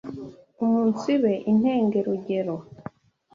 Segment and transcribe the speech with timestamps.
[0.63, 2.55] umunsibe intengerugero: